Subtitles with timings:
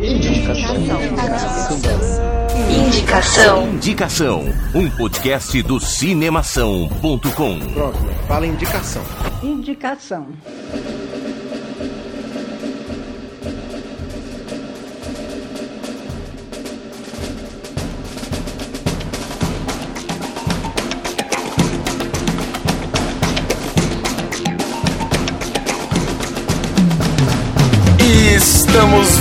[0.00, 0.76] Indicação.
[2.70, 3.68] Indicação.
[3.74, 4.44] Indicação.
[4.74, 7.58] Um podcast do cinemação.com.
[7.74, 9.02] Pronto, fala indicação.
[9.42, 10.26] Indicação.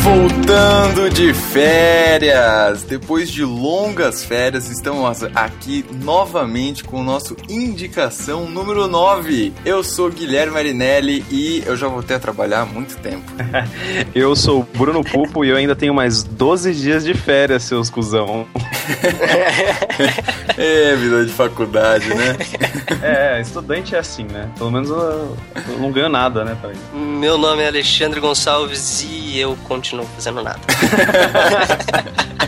[0.01, 2.83] Voltando de férias!
[2.83, 9.53] Depois de longas férias, estamos aqui novamente com o nosso Indicação número 9.
[9.65, 13.25] Eu sou Guilherme Marinelli e eu já voltei a trabalhar há muito tempo.
[14.15, 18.47] eu sou Bruno Pupo e eu ainda tenho mais 12 dias de férias, seus cuzão.
[20.57, 22.37] é, vida de faculdade, né?
[23.01, 24.49] é, estudante é assim, né?
[24.57, 25.37] Pelo menos eu,
[25.69, 26.57] eu não ganho nada, né?
[26.93, 30.59] Meu nome é Alexandre Gonçalves e eu continuo fazendo nada.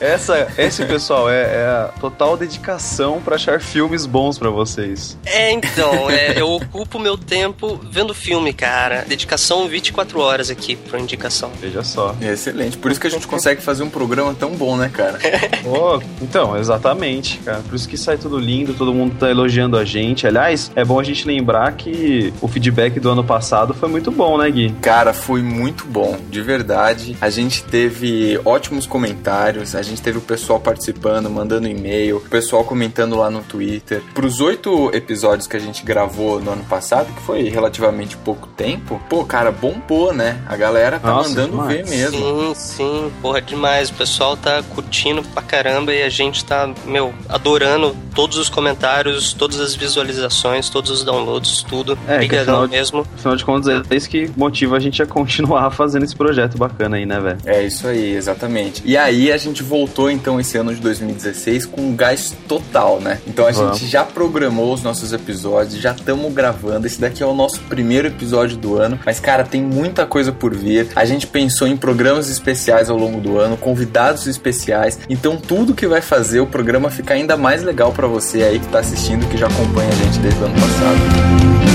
[0.00, 5.16] Essa, esse pessoal é, é a total dedicação para achar filmes bons para vocês.
[5.24, 9.04] É, então, é, eu ocupo meu tempo vendo filme, cara.
[9.06, 11.50] Dedicação 24 horas aqui pra indicação.
[11.60, 12.14] Veja só.
[12.20, 12.78] É excelente.
[12.78, 15.18] Por isso que a gente consegue fazer um programa tão bom, né, cara?
[15.66, 17.60] oh, então, exatamente, cara.
[17.60, 20.26] Por isso que sai tudo lindo, todo mundo tá elogiando a gente.
[20.26, 24.38] Aliás, é bom a gente lembrar que o feedback do ano passado foi muito bom,
[24.38, 24.74] né, Gui?
[24.80, 27.16] Cara, foi muito bom, de verdade.
[27.20, 32.64] A gente teve ótimos comentários, a gente teve o pessoal participando, mandando e-mail, o pessoal
[32.64, 34.02] comentando lá no Twitter.
[34.14, 38.46] Para os oito episódios que a gente gravou no ano passado, que foi relativamente pouco
[38.48, 40.40] tempo, pô, cara, bombou, né?
[40.46, 41.68] A galera tá Nossa, mandando demais.
[41.68, 42.18] ver mesmo.
[42.18, 43.90] Sim, sim, porra, demais.
[43.90, 49.32] O pessoal tá curtindo pra caramba e a gente tá, meu, adorando todos os comentários,
[49.32, 51.98] todas as visualizações, todos os downloads, tudo.
[52.06, 53.06] É, Obrigadão mesmo.
[53.14, 56.96] Afinal de contas, é isso que motiva a gente a continuar fazendo esse projeto bacana
[56.96, 57.38] aí, né, velho?
[57.44, 58.82] É isso aí, exatamente.
[58.84, 59.77] E aí a gente voltou
[60.10, 63.20] então esse ano de 2016 com um gás total, né?
[63.26, 63.78] Então a Vamos.
[63.78, 66.86] gente já programou os nossos episódios, já estamos gravando.
[66.86, 70.54] Esse daqui é o nosso primeiro episódio do ano, mas cara, tem muita coisa por
[70.54, 70.88] vir.
[70.96, 74.98] A gente pensou em programas especiais ao longo do ano, convidados especiais.
[75.08, 78.68] Então tudo que vai fazer o programa ficar ainda mais legal para você aí que
[78.68, 81.67] tá assistindo, que já acompanha a gente desde o ano passado.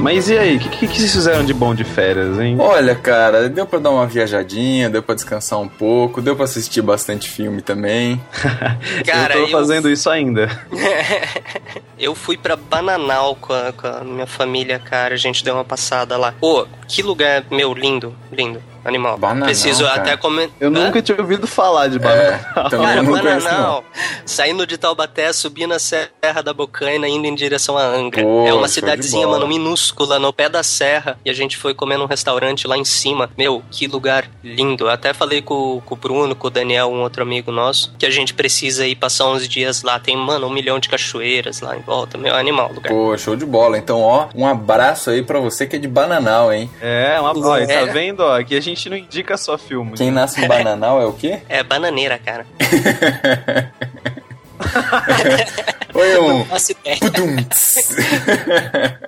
[0.00, 2.56] Mas e aí, o que, que, que, vocês fizeram de bom de férias, hein?
[2.58, 6.82] Olha, cara, deu pra dar uma viajadinha, deu pra descansar um pouco, deu pra assistir
[6.82, 8.20] bastante filme também.
[9.06, 9.92] cara, eu tô fazendo eu...
[9.92, 10.48] isso ainda.
[11.98, 15.64] eu fui pra Bananal com a, com a minha família, cara, a gente deu uma
[15.64, 16.32] passada lá.
[16.38, 19.18] Pô, que lugar, meu, lindo, lindo animal.
[19.18, 20.00] Bananal, Preciso cara.
[20.00, 20.56] até comentar.
[20.60, 22.40] Eu nunca tinha ouvido falar de bananal.
[22.56, 23.84] É, cara, não bananal.
[24.24, 28.22] Saindo de Taubaté, subindo a Serra da Bocaina, indo em direção a Angra.
[28.22, 31.18] Pô, é uma cidadezinha, mano, minúscula, no pé da serra.
[31.24, 33.30] E a gente foi comer num restaurante lá em cima.
[33.36, 34.88] Meu, que lugar lindo.
[34.88, 38.10] até falei com, com o Bruno, com o Daniel, um outro amigo nosso, que a
[38.10, 39.98] gente precisa ir passar uns dias lá.
[39.98, 42.18] Tem, mano, um milhão de cachoeiras lá em volta.
[42.18, 42.92] Meu, animal lugar.
[42.92, 43.78] Pô, show de bola.
[43.78, 46.70] Então, ó, um abraço aí pra você que é de Bananal, hein?
[46.80, 47.70] É, um abraço.
[47.70, 47.86] É.
[47.86, 48.38] Tá vendo, ó?
[48.38, 49.96] Aqui a gente não indica só filme.
[49.96, 51.40] Quem nasce em Bananal é o quê?
[51.48, 52.44] É bananeira, cara.
[55.94, 56.44] Oi, um.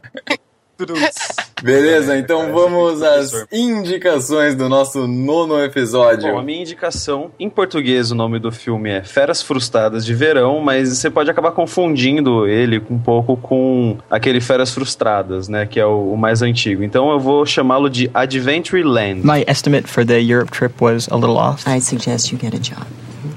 [1.60, 6.32] Beleza, então vamos às indicações do nosso nono episódio.
[6.32, 10.60] Bom, a minha indicação, em português, o nome do filme é Feras Frustradas de Verão,
[10.60, 15.86] mas você pode acabar confundindo ele um pouco com aquele Feras Frustradas, né, que é
[15.86, 16.84] o, o mais antigo.
[16.84, 19.22] Então eu vou chamá-lo de Adventure Land.
[19.24, 21.68] My estimate for the Europe trip was a little off.
[21.68, 22.86] I suggest you get a job.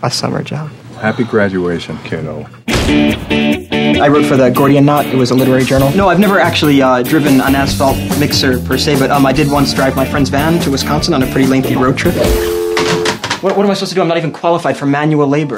[0.04, 0.70] A summer job.
[1.02, 2.46] Happy graduation, kiddo.
[4.00, 5.06] I wrote for the Gordian Knot.
[5.06, 5.92] It was a literary journal.
[5.92, 9.52] No, I've never actually uh, driven an asphalt mixer per se, but um, I did
[9.52, 12.16] once drive my friend's van to Wisconsin on a pretty lengthy road trip.
[13.42, 14.02] What, what am I supposed to do?
[14.02, 15.58] I'm not even qualified for manual labor.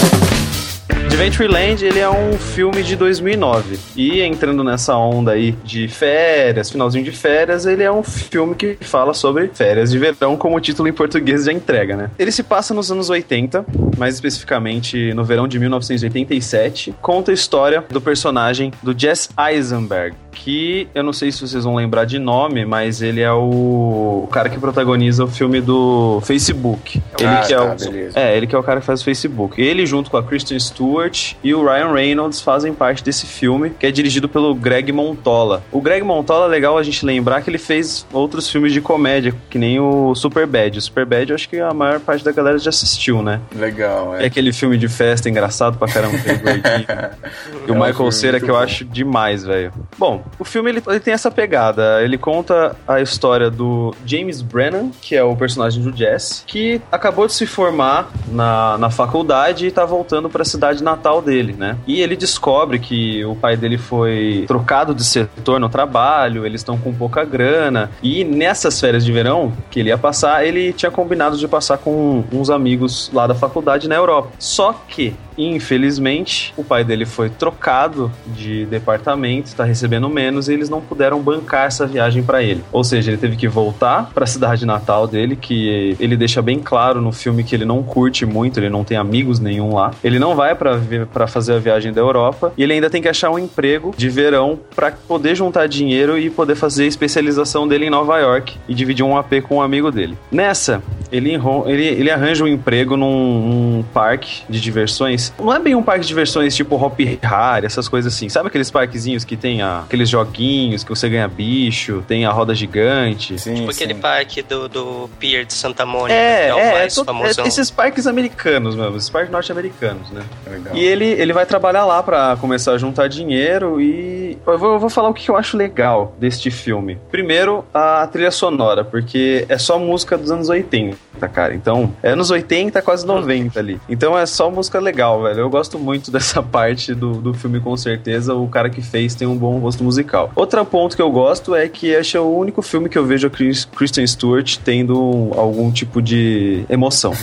[1.14, 3.78] Adventureland, ele é um filme de 2009.
[3.96, 8.76] E entrando nessa onda aí de férias, finalzinho de férias, ele é um filme que
[8.82, 12.10] fala sobre férias de verão, como o título em português já entrega, né?
[12.18, 13.64] Ele se passa nos anos 80,
[13.96, 16.96] mais especificamente no verão de 1987.
[17.00, 21.76] Conta a história do personagem do Jess Eisenberg, que eu não sei se vocês vão
[21.76, 27.02] lembrar de nome, mas ele é o, o cara que protagoniza o filme do Facebook.
[27.20, 28.20] Ele ah, que é tá, o, beleza.
[28.20, 29.62] é, ele que é o cara que faz o Facebook.
[29.62, 33.70] Ele junto com a Kristen Stewart Stewart e o Ryan Reynolds fazem parte desse filme,
[33.70, 35.64] que é dirigido pelo Greg Montola.
[35.72, 39.34] O Greg Montola é legal a gente lembrar que ele fez outros filmes de comédia,
[39.50, 40.78] que nem o Superbad.
[40.78, 43.40] O Superbad eu acho que a maior parte da galera já assistiu, né?
[43.56, 44.24] Legal, é.
[44.24, 46.18] É aquele filme de festa engraçado pra caramba.
[47.68, 48.62] e o é Michael Cera que eu bom.
[48.62, 49.72] acho demais, velho.
[49.98, 52.02] Bom, o filme ele, ele tem essa pegada.
[52.02, 57.28] Ele conta a história do James Brennan, que é o personagem do Jess, que acabou
[57.28, 61.78] de se formar na, na faculdade e tá voltando para a cidade natal dele, né?
[61.88, 66.78] E ele descobre que o pai dele foi trocado de setor no trabalho, eles estão
[66.78, 67.92] com pouca grana.
[68.02, 72.24] E nessas férias de verão que ele ia passar, ele tinha combinado de passar com
[72.32, 74.30] uns amigos lá da faculdade na Europa.
[74.40, 80.70] Só que Infelizmente, o pai dele foi trocado de departamento, está recebendo menos e eles
[80.70, 82.64] não puderam bancar essa viagem para ele.
[82.72, 86.60] Ou seja, ele teve que voltar para a cidade natal dele, que ele deixa bem
[86.60, 89.92] claro no filme que ele não curte muito, ele não tem amigos nenhum lá.
[90.04, 93.30] Ele não vai para fazer a viagem da Europa e ele ainda tem que achar
[93.30, 97.90] um emprego de verão para poder juntar dinheiro e poder fazer a especialização dele em
[97.90, 100.18] Nova York e dividir um AP com um amigo dele.
[100.32, 100.82] Nessa,
[101.14, 105.84] ele, ele, ele arranja um emprego num, num parque de diversões não é bem um
[105.84, 108.30] parque de diversões tipo Hop Harry, essas coisas assim.
[108.30, 112.56] Sabe aqueles parquezinhos que tem a, aqueles joguinhos que você ganha bicho, tem a roda
[112.56, 113.38] gigante?
[113.40, 113.84] Sim, tipo sim.
[113.84, 117.48] aquele parque do, do Pier de Santa Mônica, é, que é o é, mais é,
[117.48, 120.24] esses parques americanos mesmo, esses parques norte-americanos, né?
[120.50, 120.76] Legal.
[120.76, 124.80] E ele, ele vai trabalhar lá para começar a juntar dinheiro e eu vou, eu
[124.80, 126.98] vou falar o que eu acho legal deste filme.
[127.12, 130.98] Primeiro, a trilha sonora, porque é só música dos anos 80,
[131.32, 131.54] cara.
[131.54, 133.80] Então, é anos 80, quase 90 ali.
[133.88, 135.40] Então é só música legal velho.
[135.40, 138.34] Eu gosto muito dessa parte do, do filme, com certeza.
[138.34, 140.32] O cara que fez tem um bom gosto musical.
[140.36, 143.28] Outro ponto que eu gosto é que este é o único filme que eu vejo
[143.28, 147.14] a Chris, Kristen Stewart tendo algum tipo de emoção.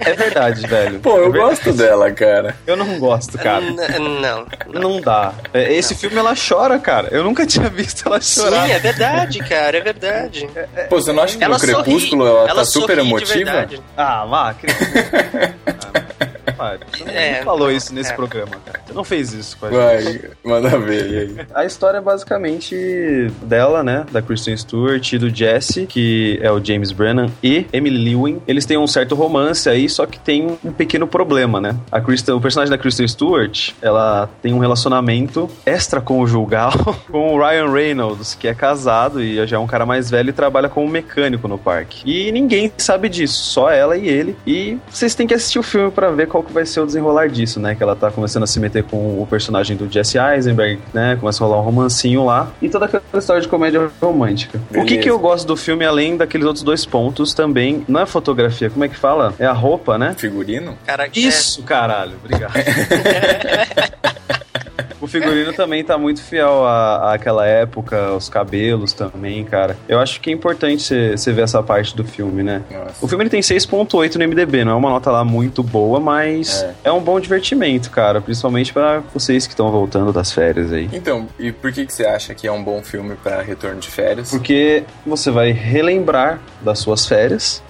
[0.00, 1.00] é verdade, velho.
[1.00, 2.56] Pô, eu é gosto dela, cara.
[2.66, 3.64] Eu não gosto, cara.
[3.64, 4.46] N não.
[4.72, 5.32] Não dá.
[5.52, 6.00] É, esse não.
[6.00, 7.08] filme ela chora, cara.
[7.10, 8.66] Eu nunca tinha visto ela chorar.
[8.66, 9.76] Sim, é verdade, cara.
[9.76, 10.48] É verdade.
[10.88, 13.68] Pô, você não acha que ela no Crepúsculo ela, ela tá super emotiva?
[13.96, 16.02] Ah, vá, ah,
[16.58, 18.14] Você não é, falou isso nesse é.
[18.14, 18.80] programa, cara.
[18.86, 20.30] Você não fez isso com a Vai, gente.
[20.44, 21.46] manda ver, e aí?
[21.54, 24.04] A história é basicamente dela, né?
[24.10, 28.42] Da Kristen Stewart e do Jesse, que é o James Brennan, e Emily Lewin.
[28.46, 31.76] Eles têm um certo romance aí, só que tem um pequeno problema, né?
[31.90, 36.72] A Kristen, o personagem da Kristen Stewart, ela tem um relacionamento extraconjugal
[37.10, 40.32] com o Ryan Reynolds, que é casado e já é um cara mais velho e
[40.32, 42.02] trabalha como mecânico no parque.
[42.04, 44.36] E ninguém sabe disso, só ela e ele.
[44.46, 47.28] E vocês têm que assistir o filme para ver qual que vai ser o desenrolar
[47.28, 47.74] disso, né?
[47.74, 51.16] Que ela tá começando a se meter com o personagem do Jesse Eisenberg, né?
[51.16, 52.50] Começa a rolar um romancinho lá.
[52.60, 54.60] E toda aquela história de comédia romântica.
[54.70, 54.84] Beleza.
[54.84, 58.06] O que, que eu gosto do filme, além daqueles outros dois pontos, também, não é
[58.06, 59.34] fotografia, como é que fala?
[59.38, 60.14] É a roupa, né?
[60.16, 60.76] Figurino?
[60.84, 61.64] Cara, Isso, é...
[61.64, 62.14] caralho.
[62.24, 62.54] Obrigado.
[65.08, 69.74] O figurino também tá muito fiel à, àquela época, os cabelos também, cara.
[69.88, 72.62] Eu acho que é importante você ver essa parte do filme, né?
[72.70, 72.92] Nossa.
[73.00, 76.62] O filme ele tem 6.8 no MDB, não é uma nota lá muito boa, mas
[76.62, 78.20] é, é um bom divertimento, cara.
[78.20, 80.90] Principalmente para vocês que estão voltando das férias aí.
[80.92, 83.88] Então, e por que, que você acha que é um bom filme para retorno de
[83.88, 84.30] férias?
[84.30, 87.62] Porque você vai relembrar das suas férias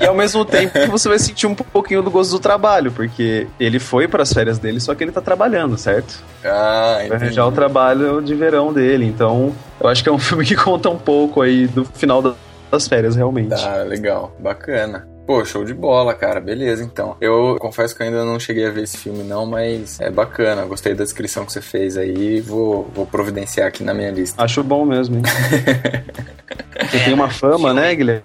[0.00, 3.78] e ao mesmo tempo você vai sentir um pouquinho do gosto do trabalho, porque ele
[3.78, 6.22] foi para as férias dele, só que ele tá trabalhando, certo?
[6.44, 7.08] Ah, entendi.
[7.08, 9.04] Vai arranjar o trabalho de verão dele.
[9.06, 12.36] Então, eu acho que é um filme que conta um pouco aí do final
[12.70, 13.54] das férias, realmente.
[13.54, 14.34] Ah, legal.
[14.38, 15.06] Bacana.
[15.28, 16.40] Pô, show de bola, cara.
[16.40, 17.14] Beleza, então.
[17.20, 20.64] Eu confesso que eu ainda não cheguei a ver esse filme, não, mas é bacana.
[20.64, 22.40] Gostei da descrição que você fez aí.
[22.40, 24.42] Vou, vou providenciar aqui na minha lista.
[24.42, 25.22] Acho bom mesmo, hein?
[26.78, 28.22] Porque é, tem uma fama, filme, né, Guilherme?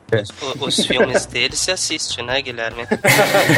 [0.61, 2.87] Os, os filmes dele se assiste, né, Guilherme?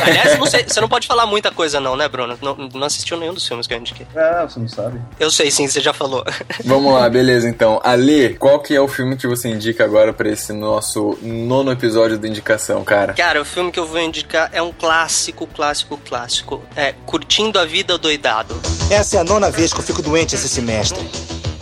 [0.03, 2.37] Aliás, não sei, você não pode falar muita coisa, não, né, Bruno?
[2.41, 4.07] Não, não assistiu nenhum dos filmes que eu indiquei.
[4.15, 4.99] Ah, você não sabe.
[5.19, 6.23] Eu sei sim, você já falou.
[6.63, 7.79] Vamos lá, beleza, então.
[7.83, 12.17] Ali, qual que é o filme que você indica agora para esse nosso nono episódio
[12.17, 13.13] da indicação, cara?
[13.13, 16.63] Cara, Cara, o filme que eu vou indicar é um clássico, clássico, clássico.
[16.73, 18.55] É Curtindo a Vida Doidado.
[18.89, 21.05] Essa é a nona vez que eu fico doente esse semestre.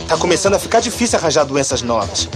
[0.06, 2.28] Tá começando a ficar difícil arranjar doenças novas.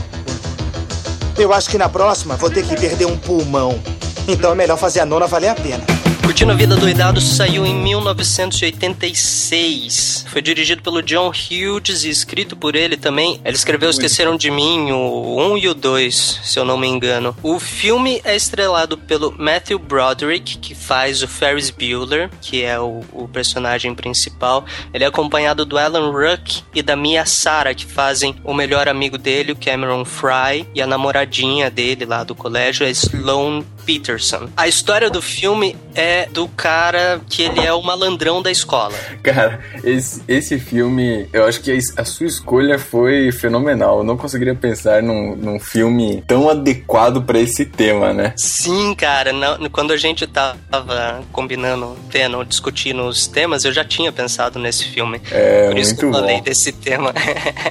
[1.38, 3.80] Eu acho que na próxima vou ter que perder um pulmão.
[4.26, 5.97] Então é melhor fazer a nona valer a pena.
[6.28, 10.26] Curtindo a Vida Doidado saiu em 1986.
[10.28, 13.40] Foi dirigido pelo John Hughes e escrito por ele também.
[13.42, 17.34] Ele escreveu Esqueceram de Mim, o 1 e o 2, se eu não me engano.
[17.42, 23.00] O filme é estrelado pelo Matthew Broderick, que faz o Ferris Bueller, que é o,
[23.10, 24.66] o personagem principal.
[24.92, 29.16] Ele é acompanhado do Alan Ruck e da Mia Sara, que fazem o melhor amigo
[29.16, 34.50] dele, o Cameron Fry, e a namoradinha dele lá do colégio é Sloane Peterson.
[34.54, 38.92] A história do filme é do cara que ele é o malandrão da escola.
[39.22, 43.98] Cara, esse, esse filme, eu acho que a sua escolha foi fenomenal.
[43.98, 48.34] Eu não conseguiria pensar num, num filme tão adequado para esse tema, né?
[48.36, 49.32] Sim, cara.
[49.32, 54.84] Não, quando a gente tava combinando, vendo, discutindo os temas, eu já tinha pensado nesse
[54.84, 55.18] filme.
[55.30, 56.42] É, Por isso muito que eu falei bom.
[56.42, 57.14] desse tema.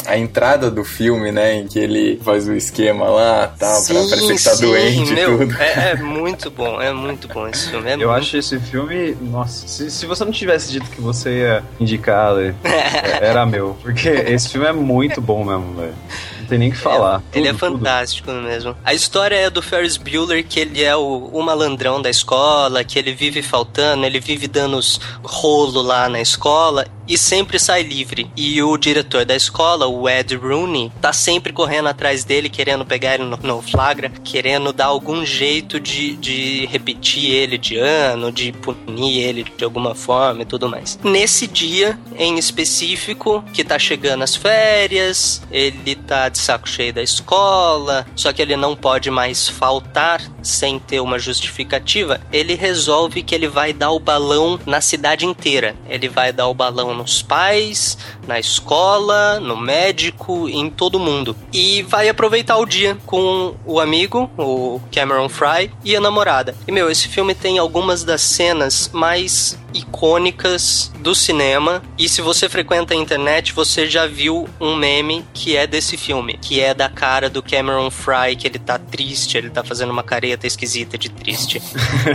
[0.08, 4.10] A entrada do filme, né, em que ele faz o esquema lá, tal, pra Sim,
[4.10, 5.62] parecer que tá sim, doente meu, e tudo.
[5.62, 7.90] É, é muito bom, é muito bom esse filme.
[7.90, 9.16] É Eu muito acho esse filme.
[9.22, 12.34] Nossa, se, se você não tivesse dito que você ia indicar,
[13.22, 13.78] era meu.
[13.82, 15.94] Porque esse filme é muito bom mesmo, velho.
[16.40, 17.22] Não tem nem o que falar.
[17.34, 17.78] Ele é Tudo, tudo.
[17.80, 18.76] fantástico mesmo.
[18.84, 22.98] A história é do Ferris Bueller, que ele é o, o malandrão da escola, que
[22.98, 28.30] ele vive faltando, ele vive dando os rolo lá na escola e sempre sai livre.
[28.36, 33.16] E o diretor da escola, o Ed Rooney, tá sempre correndo atrás dele, querendo pegar
[33.16, 38.52] ele no, no flagra, querendo dar algum jeito de, de repetir ele de ano, de
[38.52, 41.00] punir ele de alguma forma e tudo mais.
[41.04, 47.02] Nesse dia em específico, que tá chegando as férias, ele tá de saco cheio da
[47.02, 53.36] escola, só que ele não pode mais faltar sem ter uma justificativa, ele resolve que
[53.36, 55.76] ele vai dar o balão na cidade inteira.
[55.90, 61.36] Ele vai dar o balão nos pais, na escola, no médico, em todo mundo.
[61.52, 66.56] E vai aproveitar o dia com o amigo, o Cameron Fry, e a namorada.
[66.68, 71.82] E meu, esse filme tem algumas das cenas mais icônicas do cinema.
[71.98, 76.38] E se você frequenta a internet, você já viu um meme que é desse filme,
[76.42, 80.04] que é da cara do Cameron Fry, que ele tá triste, ele tá fazendo uma
[80.04, 81.62] careta esquisita de triste.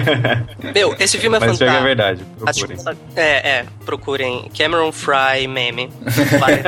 [0.74, 1.80] Meu, esse filme é Mas que fantástico.
[1.82, 2.24] é verdade.
[2.38, 2.76] Procurem.
[2.76, 5.90] segunda- É, é, procurem Cameron Fry meme.
[6.38, 6.62] Vai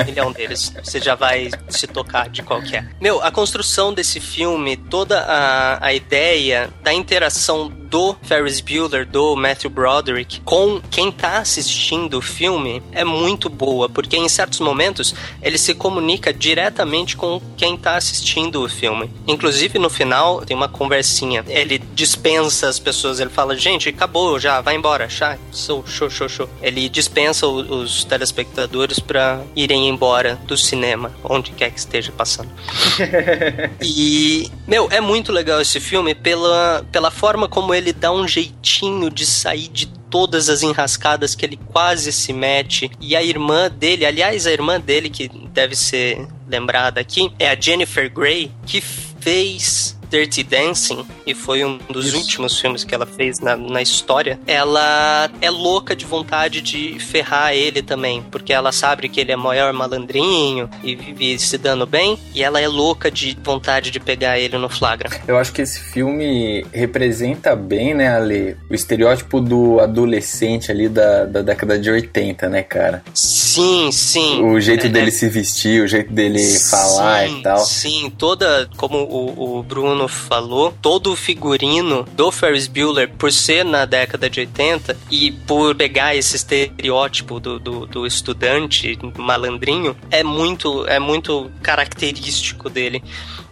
[0.00, 0.72] um milhão deles.
[0.82, 2.84] Você já vai se tocar de qual que é.
[3.00, 9.36] Meu, a construção desse filme, toda a, a ideia da interação do Ferris Bueller, do
[9.36, 15.14] Matthew Broderick, com quem tá assistindo o filme é muito boa, porque em certos momentos
[15.42, 19.10] ele se comunica diretamente com quem tá assistindo o filme.
[19.26, 21.44] Inclusive no final tem uma conversinha.
[21.48, 26.28] Ele dispensa as pessoas, ele fala: "Gente, acabou já, vai embora, chá, show, show, show,
[26.28, 26.48] show".
[26.62, 32.50] Ele dispensa os telespectadores pra irem embora do cinema, onde quer que esteja passando.
[33.80, 39.10] E, meu, é muito legal esse filme pela, pela forma como ele dá um jeitinho
[39.10, 42.90] de sair de todas as enrascadas que ele quase se mete.
[43.00, 47.60] E a irmã dele, aliás, a irmã dele, que deve ser lembrada aqui, é a
[47.60, 49.95] Jennifer Grey, que fez.
[50.08, 55.30] Dirty Dancing, e foi um dos últimos filmes que ela fez na, na história, ela
[55.40, 59.72] é louca de vontade de ferrar ele também, porque ela sabe que ele é maior
[59.72, 64.56] malandrinho e vive se dando bem, e ela é louca de vontade de pegar ele
[64.58, 65.10] no flagra.
[65.26, 71.24] Eu acho que esse filme representa bem, né, Ali, o estereótipo do adolescente ali da,
[71.24, 73.02] da década de 80, né, cara?
[73.14, 74.42] Sim, sim.
[74.42, 77.58] O jeito É, dele é- se vestir, o jeito dele falar Sim, e tal.
[77.58, 79.62] Sim, toda, como o, o
[79.96, 85.32] Bruno falou, todo o figurino do Ferris Bueller, por ser na década de 80 e
[85.32, 93.02] por pegar esse estereótipo do, do, do estudante malandrinho, é muito, é muito característico dele.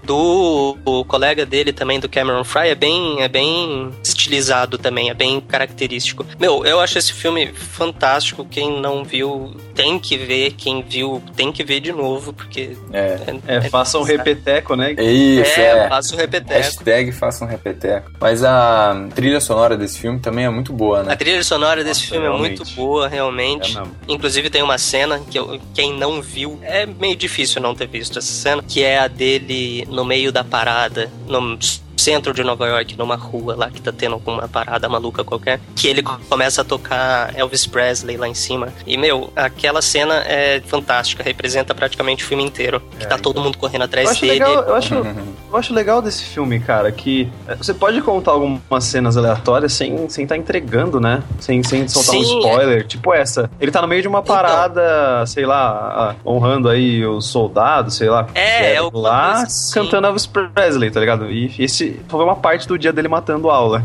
[0.03, 0.77] Do
[1.09, 3.91] colega dele também, do Cameron Fry, é bem, é bem
[4.25, 6.25] estilizado também, é bem característico.
[6.39, 8.45] Meu, eu acho esse filme fantástico.
[8.51, 13.19] Quem não viu tem que ver, quem viu tem que ver de novo, porque É.
[13.47, 14.93] É, faça um repeteco, né?
[14.93, 15.89] Isso, é, é.
[15.89, 16.53] faça o repeteco.
[16.61, 18.11] Hashtag faça um repeteco.
[18.21, 21.13] Mas a trilha sonora desse filme também é muito boa, né?
[21.13, 22.59] A trilha sonora desse Nossa, filme é realmente.
[22.59, 23.79] muito boa, realmente.
[23.79, 23.83] É.
[24.09, 28.19] Inclusive tem uma cena que eu- quem não viu, é meio difícil não ter visto
[28.19, 31.41] essa cena, que é a dele no meio da parada, no
[31.97, 35.89] centro de Nova York, numa rua lá que tá tendo alguma parada maluca qualquer, que
[35.89, 38.69] ele começa a tocar Elvis Presley lá em cima.
[38.87, 42.83] E, meu, aquela cena é fantástica, representa praticamente o filme inteiro.
[42.99, 44.33] Que tá todo mundo correndo atrás Eu acho, dele.
[44.33, 44.95] legal, eu, acho,
[45.51, 50.09] eu acho legal desse filme, cara, que é, você pode contar algumas cenas aleatórias sem
[50.09, 51.23] sem tá entregando, né?
[51.41, 52.87] Sem, sem soltar um Sim, spoiler.
[52.87, 53.51] Tipo essa.
[53.61, 54.35] Ele tá no meio de uma Então.
[54.35, 58.27] parada, sei lá, honrando aí os soldados, sei lá.
[58.35, 59.75] É, é lá coisa assim.
[59.75, 61.31] cantando Elvis Presley, tá ligado?
[61.31, 63.85] E esse foi uma parte do dia dele matando aula.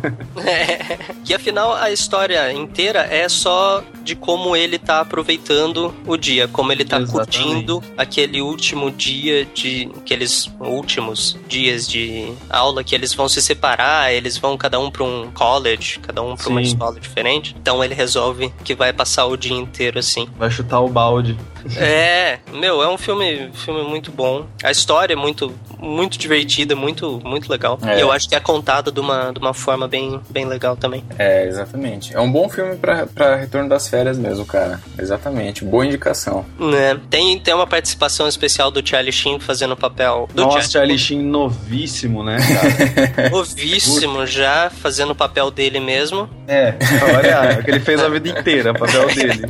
[1.23, 6.71] que afinal a história inteira é só de como ele tá aproveitando o dia, como
[6.71, 7.37] ele tá Exatamente.
[7.37, 9.87] curtindo aquele último dia de.
[9.97, 15.03] aqueles últimos dias de aula que eles vão se separar, eles vão cada um pra
[15.03, 17.55] um college, cada um pra uma escola diferente.
[17.59, 20.27] Então ele resolve que vai passar o dia inteiro assim.
[20.39, 21.37] Vai chutar o balde.
[21.77, 24.47] É, meu, é um filme, filme muito bom.
[24.63, 27.77] A história é muito, muito divertida, muito, muito legal.
[27.85, 27.97] É.
[27.97, 31.03] E eu acho que é contada de uma, de uma forma bem, bem legal também.
[31.17, 32.15] É, exatamente.
[32.15, 34.79] É um bom filme pra retorno das férias mesmo, cara.
[34.97, 35.63] Exatamente.
[35.63, 36.45] Boa indicação.
[36.59, 36.99] Né?
[37.09, 41.21] Tem, tem uma participação especial do Charlie Sheen fazendo o papel do Nossa, Charlie Sheen
[41.21, 43.29] novíssimo, né, cara?
[43.29, 46.29] Novíssimo já, fazendo o papel dele mesmo.
[46.47, 46.75] é,
[47.15, 49.41] olha, é que ele fez a vida inteira, o papel dele.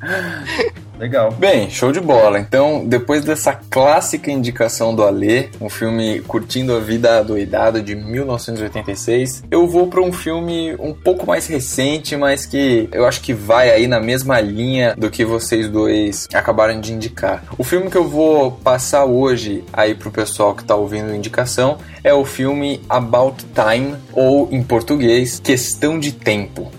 [1.00, 1.32] Legal.
[1.32, 2.38] Bem, show de bola.
[2.38, 9.44] Então, depois dessa clássica indicação do Alê, um filme Curtindo a Vida Adoidado de 1986,
[9.50, 13.70] eu vou para um filme um pouco mais recente, mas que eu acho que vai
[13.70, 17.44] aí na mesma linha do que vocês dois acabaram de indicar.
[17.56, 21.78] O filme que eu vou passar hoje aí pro pessoal que tá ouvindo a indicação
[22.04, 26.70] é o filme About Time, ou em português, Questão de Tempo.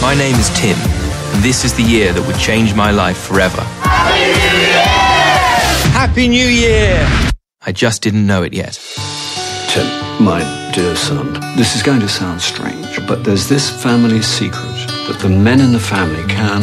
[0.00, 0.74] My name is Tim,
[1.42, 3.62] and this is the year that would change my life forever.
[5.92, 7.04] Happy New Year!
[7.66, 8.78] I just didn't know it yet.
[9.68, 9.86] Tim,
[10.22, 10.40] my
[10.72, 15.28] dear son, this is going to sound strange, but there's this family secret that the
[15.28, 16.62] men in the family can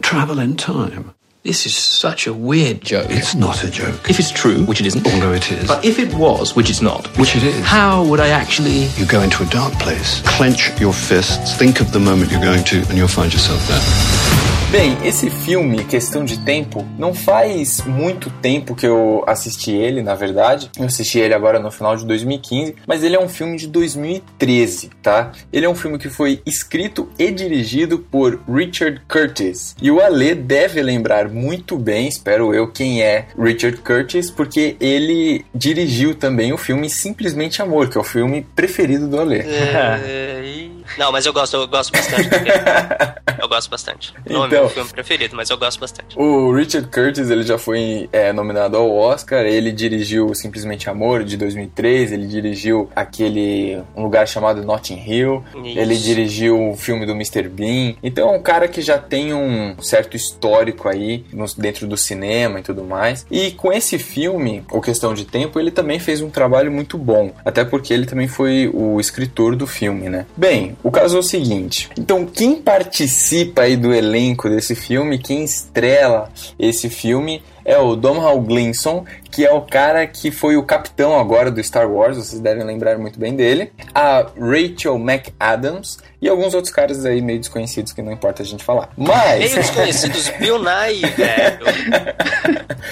[0.00, 1.14] travel in time.
[1.48, 3.06] This is such a weird joke.
[3.08, 4.10] It's not a joke.
[4.10, 5.66] If it's true, which it isn't, Although it is.
[5.66, 7.64] but if it was, which it's not, Which it is.
[7.64, 8.84] how would I actually.
[8.98, 12.64] You go into a dark place, clench your fists, think of the moment you're going
[12.64, 14.57] to, and you'll find yourself there.
[14.70, 20.14] Bem, esse filme, Questão de Tempo, não faz muito tempo que eu assisti ele, na
[20.14, 20.70] verdade.
[20.78, 24.90] Eu assisti ele agora no final de 2015, mas ele é um filme de 2013,
[25.02, 25.32] tá?
[25.50, 29.74] Ele é um filme que foi escrito e dirigido por Richard Curtis.
[29.80, 35.46] E o Alê deve lembrar muito bem, espero eu, quem é Richard Curtis, porque ele
[35.54, 39.38] dirigiu também o filme Simplesmente Amor, que é o filme preferido do Alê.
[39.38, 42.50] É, e- Não, mas eu gosto, eu gosto bastante dele.
[43.40, 44.12] Eu gosto bastante.
[44.28, 46.18] Não é Então- meu filme preferido, mas eu gosto bastante.
[46.18, 49.46] O Richard Curtis ele já foi é, nominado ao Oscar.
[49.46, 52.10] Ele dirigiu Simplesmente Amor de 2003.
[52.10, 55.44] Ele dirigiu aquele um lugar chamado Notting Hill.
[55.64, 55.78] Isso.
[55.78, 57.48] Ele dirigiu o filme do Mr.
[57.48, 57.94] Bean.
[58.02, 61.24] Então é um cara que já tem um certo histórico aí
[61.56, 63.24] dentro do cinema e tudo mais.
[63.30, 67.32] E com esse filme, o Questão de Tempo, ele também fez um trabalho muito bom.
[67.44, 70.26] Até porque ele também foi o escritor do filme, né?
[70.36, 71.88] Bem, o caso é o seguinte.
[71.98, 78.40] Então, quem participa aí do elenco desse filme, quem estrela esse filme é o Domhnall
[78.40, 82.64] Gleeson, que é o cara que foi o capitão agora do Star Wars, vocês devem
[82.64, 83.72] lembrar muito bem dele.
[83.94, 88.64] A Rachel McAdams e alguns outros caras aí meio desconhecidos que não importa a gente
[88.64, 88.90] falar.
[88.96, 91.66] Mas Meio desconhecidos, Bill Nye, velho.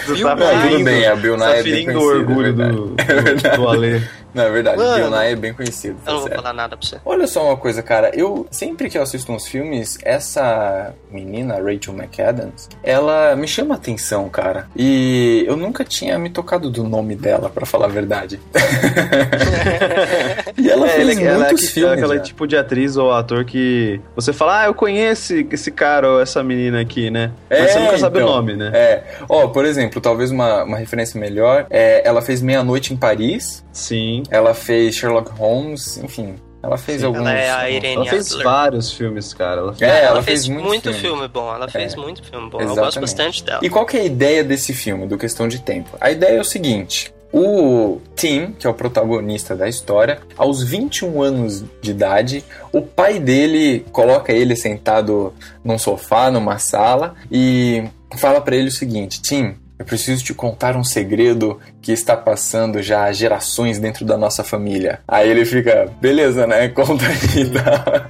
[0.07, 2.49] Bill tá Não, tudo bem, a Bill Nye tá é bem ferindo o conhecida, orgulho
[2.49, 2.57] é do,
[2.97, 3.57] verdade.
[3.57, 4.09] do, do Ale.
[4.35, 4.95] Não, é verdade, Mano.
[4.97, 5.97] Bill Nye é bem conhecido.
[6.05, 6.43] tá Eu não vou certo.
[6.43, 6.97] falar nada pra você.
[7.05, 8.11] Olha só uma coisa, cara.
[8.15, 13.79] Eu sempre que eu assisto uns filmes, essa menina, Rachel McAdams, ela me chama a
[13.79, 14.69] atenção, cara.
[14.77, 18.41] E eu nunca tinha me tocado do nome dela, pra falar a verdade.
[20.59, 21.93] e ela É, fez ela é muitos que- filmes.
[21.99, 22.23] aquela já.
[22.23, 26.43] tipo de atriz ou ator que você fala, ah, eu conheço esse cara ou essa
[26.43, 27.31] menina aqui, né?
[27.49, 28.71] Mas você nunca sabe o então, nome, né?
[28.75, 29.05] É.
[29.29, 31.67] Ó, por exemplo, talvez uma, uma referência melhor.
[31.71, 33.65] É, ela fez Meia-Noite em Paris.
[33.73, 34.23] Sim.
[34.31, 35.99] Ela fez Sherlock Holmes.
[35.99, 36.35] Enfim,
[36.67, 37.07] ela fez Sim.
[37.07, 37.21] alguns.
[37.23, 38.45] Ela é a Irene Ela fez Adler.
[38.45, 39.61] vários filmes, cara.
[39.61, 40.99] Ela É, ela, ela fez, fez muito muito filme.
[41.01, 41.29] filme.
[41.29, 41.55] bom.
[41.55, 41.97] Ela fez É.
[41.97, 42.59] muito filme bom.
[42.59, 42.85] Eu Exatamente.
[42.87, 43.61] gosto bastante dela.
[43.63, 45.91] E qual que é a ideia desse filme, do Questão de Tempo?
[46.01, 47.13] A ideia é o seguinte.
[47.33, 53.19] O Tim, que é o protagonista da história, aos 21 anos de idade, o pai
[53.19, 57.85] dele coloca ele sentado num sofá, numa sala, e
[58.17, 62.83] fala pra ele o seguinte: Tim, eu preciso te contar um segredo que está passando
[62.83, 65.01] já há gerações dentro da nossa família.
[65.07, 66.69] Aí ele fica, beleza, né?
[66.75, 68.07] Conta aí e tal.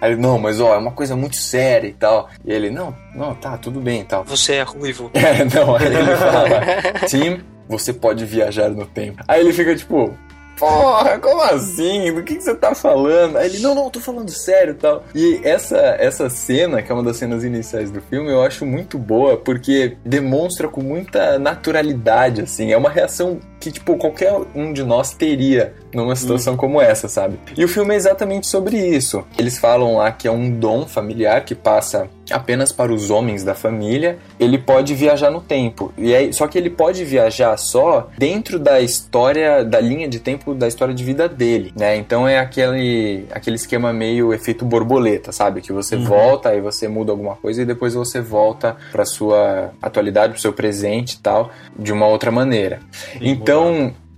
[0.00, 2.28] Aí ele, não, mas ó, é uma coisa muito séria e tal.
[2.44, 4.24] E ele, não, não, tá, tudo bem e tal.
[4.24, 5.10] Você é ruivo.
[5.20, 6.60] É, não, aí ele fala,
[7.06, 9.22] Tim, você pode viajar no tempo.
[9.28, 10.16] Aí ele fica tipo,
[10.60, 12.12] porra, como assim?
[12.12, 13.38] Do que, que você tá falando?
[13.38, 15.02] Aí ele, não, não, tô falando sério tal.
[15.14, 18.98] E essa, essa cena, que é uma das cenas iniciais do filme, eu acho muito
[18.98, 22.72] boa, porque demonstra com muita naturalidade, assim.
[22.72, 27.38] É uma reação que, tipo, qualquer um de nós teria numa situação como essa, sabe?
[27.56, 29.24] E o filme é exatamente sobre isso.
[29.38, 33.54] Eles falam lá que é um dom familiar que passa apenas para os homens da
[33.54, 34.18] família.
[34.38, 35.92] Ele pode viajar no tempo.
[35.98, 40.54] E aí, só que ele pode viajar só dentro da história, da linha de tempo
[40.54, 41.96] da história de vida dele, né?
[41.96, 45.60] Então é aquele, aquele esquema meio efeito borboleta, sabe?
[45.60, 46.04] Que você uhum.
[46.04, 50.52] volta, aí você muda alguma coisa e depois você volta para sua atualidade, para seu
[50.52, 52.80] presente e tal, de uma outra maneira.
[52.92, 53.49] Sim, então,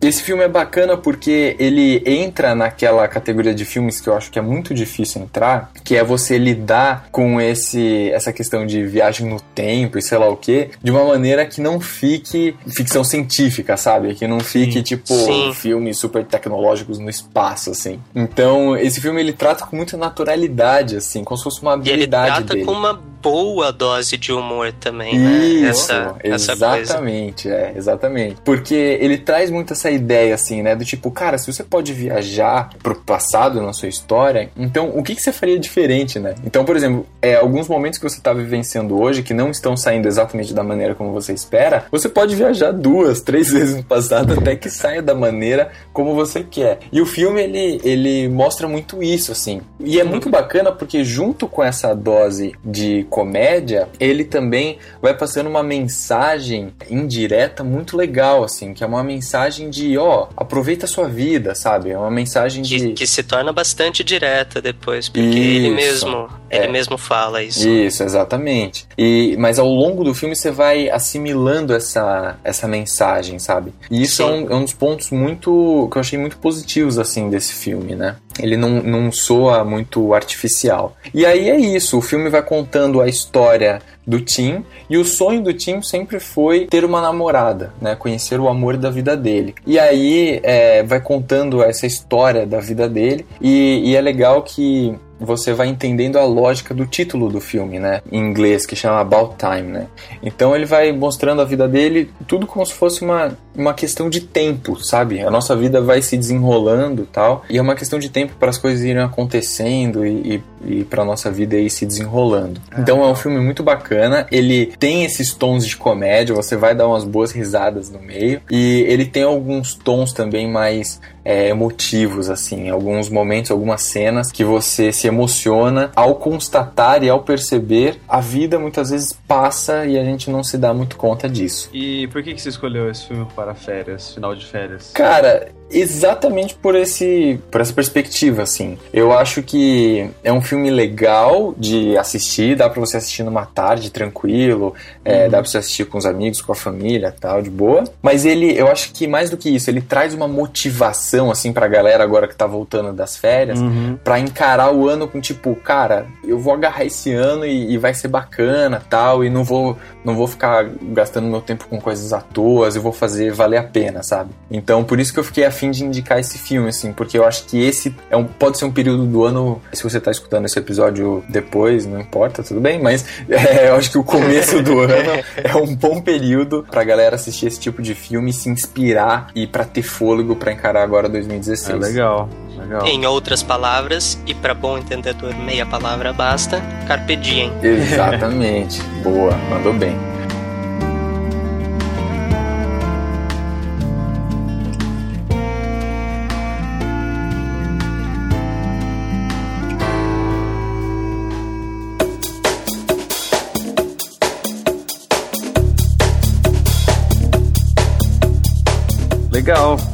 [0.02, 4.38] esse filme é bacana porque ele entra naquela categoria de filmes que eu acho que
[4.38, 9.40] é muito difícil entrar, que é você lidar com esse essa questão de viagem no
[9.40, 14.14] tempo e sei lá o que, de uma maneira que não fique ficção científica, sabe?
[14.16, 14.82] Que não fique Sim.
[14.82, 15.52] tipo Sim.
[15.54, 18.00] filmes super tecnológicos no espaço, assim.
[18.12, 22.38] Então, esse filme ele trata com muita naturalidade, assim, como se fosse uma habilidade e
[22.38, 22.66] ele trata dele.
[22.66, 25.38] com uma boa dose de humor também, né?
[25.38, 28.36] Isso, essa, exatamente, essa é, exatamente.
[28.44, 30.74] Porque ele traz muito essa ideia, assim, né?
[30.74, 35.14] Do tipo, cara, se você pode viajar pro passado na sua história, então o que,
[35.14, 36.34] que você faria diferente, né?
[36.44, 40.08] Então, por exemplo, é, alguns momentos que você tá vivenciando hoje que não estão saindo
[40.08, 44.56] exatamente da maneira como você espera, você pode viajar duas, três vezes no passado até
[44.56, 46.80] que saia da maneira como você quer.
[46.90, 49.60] E o filme, ele, ele mostra muito isso, assim.
[49.78, 55.46] E é muito bacana porque junto com essa dose de comédia, ele também vai passando
[55.46, 61.06] uma mensagem indireta muito legal, assim, que é uma mensagem de, ó, aproveita a sua
[61.08, 61.90] vida, sabe?
[61.90, 62.78] É uma mensagem de...
[62.78, 66.64] Que, que se torna bastante direta depois, porque isso, ele mesmo, é.
[66.64, 67.68] ele mesmo fala isso.
[67.68, 68.86] Isso, exatamente.
[68.96, 73.74] E, mas ao longo do filme você vai assimilando essa, essa mensagem, sabe?
[73.90, 77.28] E isso é um, é um, dos pontos muito, que eu achei muito positivos, assim,
[77.28, 78.16] desse filme, né?
[78.38, 80.96] Ele não, não soa muito artificial.
[81.12, 85.42] E aí é isso, o filme vai contando a história do Tim e o sonho
[85.42, 87.94] do Tim sempre foi ter uma namorada, né?
[87.94, 89.54] Conhecer o amor da vida dele.
[89.66, 94.94] E aí é, vai contando essa história da vida dele e, e é legal que
[95.24, 98.02] você vai entendendo a lógica do título do filme, né?
[98.10, 99.86] Em inglês, que chama About Time, né?
[100.22, 104.20] Então ele vai mostrando a vida dele, tudo como se fosse uma, uma questão de
[104.20, 105.20] tempo, sabe?
[105.20, 108.58] A nossa vida vai se desenrolando tal, e é uma questão de tempo para as
[108.58, 112.60] coisas irem acontecendo e, e, e para nossa vida ir se desenrolando.
[112.78, 116.86] Então é um filme muito bacana, ele tem esses tons de comédia, você vai dar
[116.86, 122.68] umas boas risadas no meio, e ele tem alguns tons também mais é, emotivos, assim,
[122.68, 128.58] alguns momentos, algumas cenas que você se emociona ao constatar e ao perceber a vida
[128.58, 131.70] muitas vezes passa e a gente não se dá muito conta disso.
[131.72, 134.92] E por que, que você escolheu esse filme para férias, final de férias?
[134.92, 141.54] Cara, exatamente por esse por essa perspectiva assim eu acho que é um filme legal
[141.56, 145.30] de assistir dá para você assistir numa tarde tranquilo é, uhum.
[145.30, 148.56] dá para você assistir com os amigos com a família tal de boa mas ele
[148.58, 152.28] eu acho que mais do que isso ele traz uma motivação assim para galera agora
[152.28, 153.98] que tá voltando das férias uhum.
[154.04, 157.94] para encarar o ano com tipo cara eu vou agarrar esse ano e, e, vai
[157.94, 162.20] ser bacana tal e não vou não vou ficar gastando meu tempo com coisas à
[162.20, 165.61] toa eu vou fazer valer a pena sabe então por isso que eu fiquei afim
[165.62, 168.64] fim de indicar esse filme, assim, porque eu acho que esse é um, pode ser
[168.64, 169.62] um período do ano.
[169.72, 173.92] Se você tá escutando esse episódio depois, não importa, tudo bem, mas é, eu acho
[173.92, 177.94] que o começo do ano é um bom período pra galera assistir esse tipo de
[177.94, 181.70] filme, se inspirar e para ter fôlego para encarar agora 2016.
[181.70, 182.28] É legal.
[182.58, 182.86] Legal.
[182.86, 187.52] Em outras palavras, e para bom entendedor, meia palavra basta, carpe diem.
[187.62, 188.82] Exatamente.
[189.04, 190.11] Boa, mandou bem.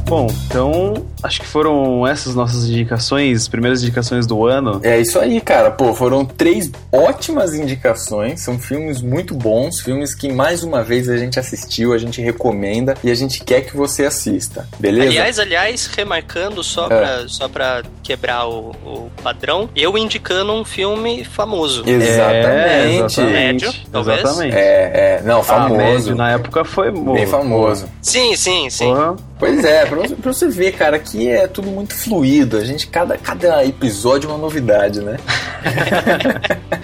[0.09, 4.79] Bom, então acho que foram essas nossas indicações, primeiras indicações do ano.
[4.81, 5.69] É isso aí, cara.
[5.69, 8.41] Pô, foram três ótimas indicações.
[8.41, 12.95] São filmes muito bons, filmes que mais uma vez a gente assistiu, a gente recomenda
[13.03, 14.67] e a gente quer que você assista.
[14.79, 15.09] Beleza?
[15.09, 16.87] Aliás, aliás, remarcando só, é.
[16.87, 21.83] pra, só pra quebrar o, o padrão, eu indicando um filme famoso.
[21.87, 23.21] Exatamente.
[23.21, 24.21] É, médio, talvez.
[24.21, 24.55] Exatamente.
[24.55, 25.21] É, é.
[25.23, 25.75] Não, famoso.
[25.75, 27.87] Ah, médio, na época foi bem famoso.
[28.01, 28.91] Sim, sim, sim.
[28.91, 29.28] Uhum.
[29.39, 32.57] Pois é, pra, pra, você ver, cara, aqui é tudo muito fluido.
[32.57, 35.15] A gente, cada, cada episódio é uma novidade, né?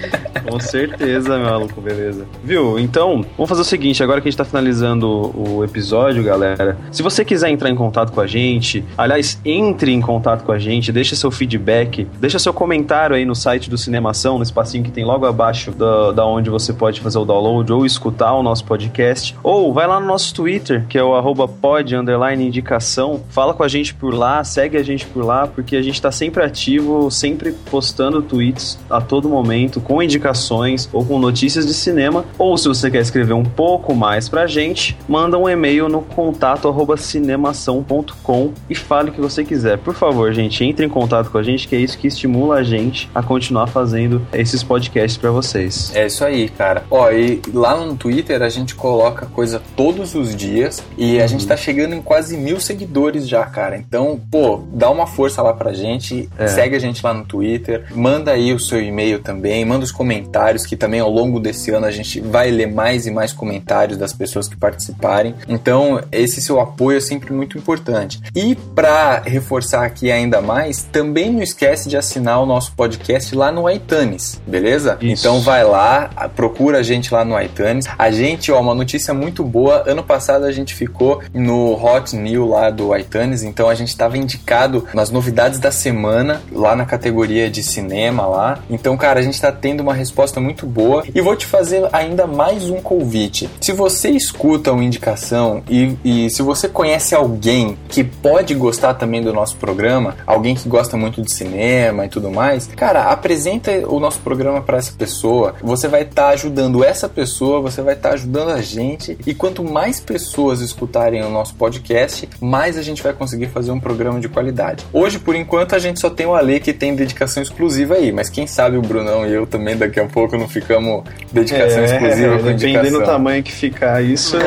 [0.56, 2.26] Com certeza, meu maluco, beleza.
[2.42, 2.80] Viu?
[2.80, 6.78] Então, vamos fazer o seguinte, agora que a gente tá finalizando o episódio, galera.
[6.94, 10.58] Se você quiser entrar em contato com a gente, aliás, entre em contato com a
[10.58, 14.92] gente, deixa seu feedback, deixa seu comentário aí no site do Cinemação, no espacinho que
[14.92, 18.64] tem logo abaixo da, da onde você pode fazer o download ou escutar o nosso
[18.64, 19.36] podcast.
[19.44, 21.94] Ou vai lá no nosso Twitter, que é o arroba pod,
[22.40, 23.22] indicação.
[23.28, 26.14] Fala com a gente por lá, segue a gente por lá, porque a gente tá
[26.14, 30.45] sempre ativo, sempre postando tweets a todo momento, com indicações
[30.92, 32.26] ou com notícias de cinema.
[32.38, 36.68] Ou se você quer escrever um pouco mais pra gente, manda um e-mail no contato
[36.68, 39.78] arroba cinemação.com e fale o que você quiser.
[39.78, 42.64] Por favor, gente, entre em contato com a gente, que é isso que estimula a
[42.64, 45.92] gente a continuar fazendo esses podcasts para vocês.
[45.96, 46.84] É isso aí, cara.
[46.90, 51.28] Ó, e lá no Twitter a gente coloca coisa todos os dias e a uhum.
[51.28, 53.78] gente tá chegando em quase mil seguidores já, cara.
[53.78, 56.48] Então, pô, dá uma força lá pra gente, é.
[56.48, 60.35] segue a gente lá no Twitter, manda aí o seu e-mail também, manda os comentários,
[60.66, 64.14] que também ao longo desse ano a gente vai ler mais e mais comentários das
[64.14, 65.36] pessoas que participarem.
[65.48, 68.22] Então, esse seu apoio é sempre muito importante.
[68.36, 73.52] E para reforçar aqui ainda mais, também não esquece de assinar o nosso podcast lá
[73.52, 74.98] no iTunes, beleza?
[75.02, 75.22] Isso.
[75.22, 77.86] Então vai lá, procura a gente lá no iTunes.
[77.98, 79.84] A gente, ó, uma notícia muito boa.
[79.88, 84.18] Ano passado a gente ficou no Hot New lá do iTunes, então a gente estava
[84.18, 88.60] indicado nas novidades da semana lá na categoria de cinema lá.
[88.70, 92.26] Então, cara, a gente está tendo uma resposta muito boa e vou te fazer ainda
[92.26, 93.50] mais um convite.
[93.62, 99.22] Se você escuta uma indicação e, e se você conhece alguém que pode gostar também
[99.22, 104.00] do nosso programa, alguém que gosta muito de cinema e tudo mais, cara, apresenta o
[104.00, 105.56] nosso programa para essa pessoa.
[105.62, 109.34] Você vai estar tá ajudando essa pessoa, você vai estar tá ajudando a gente e
[109.34, 114.20] quanto mais pessoas escutarem o nosso podcast, mais a gente vai conseguir fazer um programa
[114.20, 114.86] de qualidade.
[114.92, 118.30] Hoje, por enquanto, a gente só tem o Ale que tem dedicação exclusiva aí, mas
[118.30, 122.40] quem sabe o Brunão e eu também daqui a pouco não ficamos dedicação é, exclusiva
[122.40, 122.56] com indicação.
[122.56, 124.38] Dependendo do tamanho que ficar isso.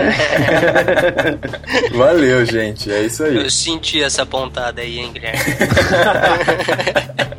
[1.93, 2.91] Valeu, gente.
[2.91, 3.37] É isso aí.
[3.37, 5.39] Eu senti essa pontada aí, hein, Guilherme?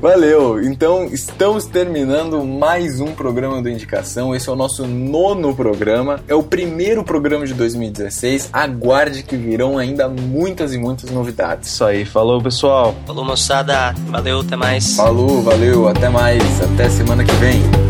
[0.00, 0.62] Valeu!
[0.62, 4.34] Então, estamos terminando mais um programa do Indicação.
[4.34, 6.20] Esse é o nosso nono programa.
[6.26, 8.50] É o primeiro programa de 2016.
[8.52, 11.70] Aguarde que virão ainda muitas e muitas novidades.
[11.70, 12.04] Isso aí.
[12.04, 12.94] Falou, pessoal.
[13.06, 13.94] Falou, moçada.
[14.08, 14.96] Valeu, até mais.
[14.96, 15.88] Falou, valeu.
[15.88, 16.42] Até mais.
[16.62, 17.89] Até semana que vem.